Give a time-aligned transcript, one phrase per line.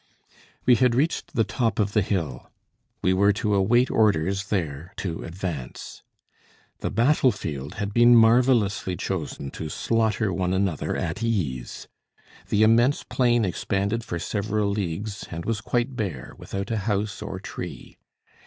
[0.65, 2.49] We had reached the top of the hill.
[3.03, 6.01] We were to await orders there to advance.
[6.79, 11.87] The battle field had been marvellously chosen to slaughter one another at ease.
[12.49, 17.39] The immense plain expanded for several leagues, and was quite bare, without a house or
[17.39, 17.99] tree.